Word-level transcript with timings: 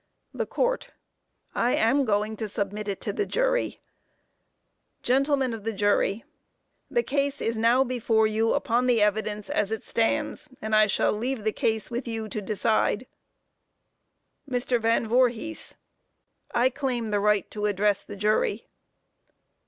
THE 0.33 0.47
COURT: 0.47 0.89
I 1.53 1.73
am 1.75 2.05
going 2.05 2.35
to 2.37 2.49
submit 2.49 2.87
it 2.87 2.99
to 3.01 3.13
the 3.13 3.27
jury. 3.27 3.81
Gentlemen 5.03 5.53
of 5.53 5.63
the 5.63 5.73
Jury: 5.73 6.23
This 6.89 7.03
case 7.05 7.39
is 7.39 7.55
now 7.55 7.83
before 7.83 8.25
you 8.25 8.55
upon 8.55 8.87
the 8.87 8.99
evidence 8.99 9.47
as 9.47 9.69
it 9.69 9.83
stands, 9.85 10.49
and 10.59 10.75
I 10.75 10.87
shall 10.87 11.13
leave 11.13 11.43
the 11.43 11.51
case 11.53 11.91
with 11.91 12.07
you 12.07 12.27
to 12.29 12.41
decide 12.41 13.05
MR. 14.49 14.81
VAN 14.81 15.07
VOORHIS: 15.07 15.75
I 16.51 16.71
claim 16.71 17.11
the 17.11 17.19
right 17.19 17.51
to 17.51 17.67
address 17.67 18.03
the 18.03 18.15
jury. 18.15 18.65